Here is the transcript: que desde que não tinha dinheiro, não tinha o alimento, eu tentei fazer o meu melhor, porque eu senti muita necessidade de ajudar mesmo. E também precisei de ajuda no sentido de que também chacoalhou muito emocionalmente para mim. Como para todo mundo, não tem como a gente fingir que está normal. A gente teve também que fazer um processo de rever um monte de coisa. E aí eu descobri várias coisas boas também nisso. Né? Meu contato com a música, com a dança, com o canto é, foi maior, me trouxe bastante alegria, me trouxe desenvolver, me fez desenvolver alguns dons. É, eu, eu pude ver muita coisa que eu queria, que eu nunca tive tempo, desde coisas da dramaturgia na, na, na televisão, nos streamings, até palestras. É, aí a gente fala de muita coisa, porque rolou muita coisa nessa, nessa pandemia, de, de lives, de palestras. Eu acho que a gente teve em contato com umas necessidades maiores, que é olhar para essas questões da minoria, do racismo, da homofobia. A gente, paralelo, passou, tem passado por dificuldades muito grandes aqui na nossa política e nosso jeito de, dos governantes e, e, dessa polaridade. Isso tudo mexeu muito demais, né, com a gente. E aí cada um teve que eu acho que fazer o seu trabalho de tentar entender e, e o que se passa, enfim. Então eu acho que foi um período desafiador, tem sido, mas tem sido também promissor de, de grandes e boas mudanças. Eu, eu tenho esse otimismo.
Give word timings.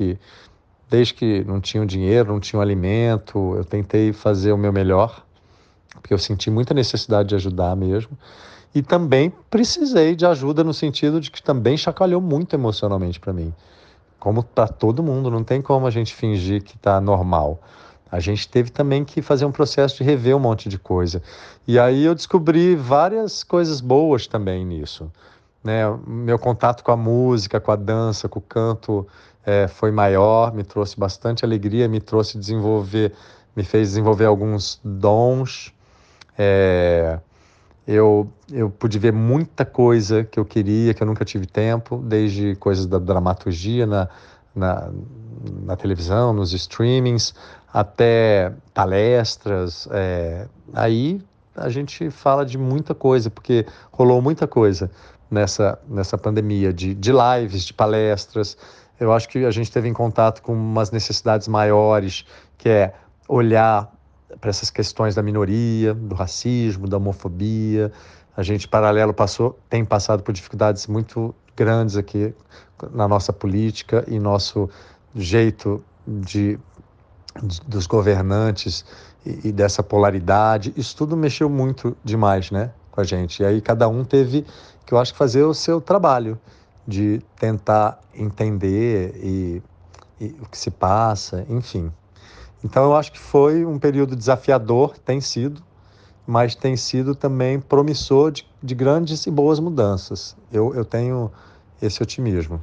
que 0.00 0.18
desde 0.88 1.12
que 1.12 1.44
não 1.44 1.60
tinha 1.60 1.84
dinheiro, 1.84 2.32
não 2.32 2.40
tinha 2.40 2.58
o 2.58 2.62
alimento, 2.62 3.54
eu 3.54 3.64
tentei 3.64 4.12
fazer 4.14 4.50
o 4.50 4.56
meu 4.56 4.72
melhor, 4.72 5.22
porque 5.92 6.14
eu 6.14 6.18
senti 6.18 6.50
muita 6.50 6.72
necessidade 6.72 7.28
de 7.28 7.34
ajudar 7.34 7.76
mesmo. 7.76 8.16
E 8.74 8.80
também 8.82 9.30
precisei 9.50 10.14
de 10.16 10.24
ajuda 10.24 10.64
no 10.64 10.72
sentido 10.72 11.20
de 11.20 11.30
que 11.30 11.42
também 11.42 11.76
chacoalhou 11.76 12.20
muito 12.20 12.54
emocionalmente 12.56 13.20
para 13.20 13.32
mim. 13.32 13.52
Como 14.18 14.42
para 14.42 14.68
todo 14.68 15.02
mundo, 15.02 15.30
não 15.30 15.44
tem 15.44 15.60
como 15.60 15.86
a 15.86 15.90
gente 15.90 16.14
fingir 16.14 16.62
que 16.62 16.76
está 16.76 17.00
normal. 17.00 17.60
A 18.10 18.18
gente 18.18 18.48
teve 18.48 18.70
também 18.70 19.04
que 19.04 19.20
fazer 19.20 19.44
um 19.44 19.52
processo 19.52 19.98
de 19.98 20.04
rever 20.04 20.36
um 20.36 20.40
monte 20.40 20.68
de 20.68 20.78
coisa. 20.78 21.22
E 21.66 21.78
aí 21.78 22.04
eu 22.04 22.14
descobri 22.14 22.74
várias 22.74 23.44
coisas 23.44 23.80
boas 23.80 24.26
também 24.26 24.64
nisso. 24.64 25.10
Né? 25.62 25.82
Meu 26.06 26.38
contato 26.38 26.82
com 26.82 26.90
a 26.90 26.96
música, 26.96 27.60
com 27.60 27.70
a 27.70 27.76
dança, 27.76 28.28
com 28.28 28.38
o 28.38 28.42
canto 28.42 29.06
é, 29.44 29.68
foi 29.68 29.90
maior, 29.90 30.52
me 30.54 30.64
trouxe 30.64 30.98
bastante 30.98 31.44
alegria, 31.44 31.88
me 31.88 32.00
trouxe 32.00 32.38
desenvolver, 32.38 33.12
me 33.56 33.64
fez 33.64 33.88
desenvolver 33.88 34.26
alguns 34.26 34.80
dons. 34.84 35.72
É, 36.38 37.18
eu, 37.86 38.30
eu 38.52 38.70
pude 38.70 38.98
ver 38.98 39.12
muita 39.12 39.64
coisa 39.64 40.24
que 40.24 40.38
eu 40.38 40.44
queria, 40.44 40.94
que 40.94 41.02
eu 41.02 41.06
nunca 41.06 41.24
tive 41.24 41.46
tempo, 41.46 41.98
desde 41.98 42.54
coisas 42.56 42.86
da 42.86 42.98
dramaturgia 42.98 43.86
na, 43.86 44.08
na, 44.54 44.90
na 45.64 45.76
televisão, 45.76 46.32
nos 46.32 46.52
streamings, 46.52 47.34
até 47.72 48.52
palestras. 48.72 49.88
É, 49.90 50.46
aí 50.72 51.20
a 51.54 51.68
gente 51.68 52.10
fala 52.10 52.44
de 52.44 52.56
muita 52.56 52.94
coisa, 52.94 53.30
porque 53.30 53.66
rolou 53.90 54.20
muita 54.22 54.46
coisa 54.46 54.90
nessa, 55.30 55.78
nessa 55.88 56.16
pandemia, 56.16 56.72
de, 56.72 56.94
de 56.94 57.12
lives, 57.12 57.64
de 57.64 57.74
palestras. 57.74 58.56
Eu 58.98 59.12
acho 59.12 59.28
que 59.28 59.44
a 59.44 59.50
gente 59.50 59.70
teve 59.70 59.88
em 59.88 59.92
contato 59.92 60.42
com 60.42 60.52
umas 60.52 60.90
necessidades 60.90 61.48
maiores, 61.48 62.24
que 62.58 62.68
é 62.68 62.94
olhar 63.28 63.90
para 64.40 64.50
essas 64.50 64.70
questões 64.70 65.14
da 65.14 65.22
minoria, 65.22 65.94
do 65.94 66.14
racismo, 66.14 66.86
da 66.88 66.96
homofobia. 66.96 67.92
A 68.36 68.42
gente, 68.42 68.68
paralelo, 68.68 69.12
passou, 69.12 69.58
tem 69.68 69.84
passado 69.84 70.22
por 70.22 70.32
dificuldades 70.32 70.86
muito 70.86 71.34
grandes 71.56 71.96
aqui 71.96 72.34
na 72.92 73.06
nossa 73.06 73.32
política 73.32 74.04
e 74.08 74.18
nosso 74.18 74.68
jeito 75.14 75.82
de, 76.06 76.58
dos 77.66 77.86
governantes 77.86 78.84
e, 79.24 79.48
e, 79.48 79.52
dessa 79.52 79.82
polaridade. 79.82 80.72
Isso 80.76 80.96
tudo 80.96 81.16
mexeu 81.16 81.48
muito 81.48 81.96
demais, 82.04 82.50
né, 82.50 82.70
com 82.90 83.00
a 83.00 83.04
gente. 83.04 83.42
E 83.42 83.46
aí 83.46 83.60
cada 83.60 83.88
um 83.88 84.04
teve 84.04 84.44
que 84.84 84.94
eu 84.94 84.98
acho 84.98 85.12
que 85.12 85.18
fazer 85.18 85.44
o 85.44 85.54
seu 85.54 85.80
trabalho 85.80 86.38
de 86.86 87.22
tentar 87.38 88.00
entender 88.14 89.14
e, 89.22 89.62
e 90.20 90.26
o 90.40 90.48
que 90.48 90.58
se 90.58 90.70
passa, 90.70 91.46
enfim. 91.48 91.92
Então 92.64 92.84
eu 92.84 92.96
acho 92.96 93.12
que 93.12 93.18
foi 93.18 93.64
um 93.64 93.78
período 93.78 94.16
desafiador, 94.16 94.98
tem 94.98 95.20
sido, 95.20 95.62
mas 96.26 96.54
tem 96.54 96.76
sido 96.76 97.14
também 97.14 97.60
promissor 97.60 98.32
de, 98.32 98.46
de 98.62 98.74
grandes 98.74 99.26
e 99.26 99.30
boas 99.30 99.60
mudanças. 99.60 100.36
Eu, 100.52 100.74
eu 100.74 100.84
tenho 100.84 101.30
esse 101.80 102.02
otimismo. 102.02 102.58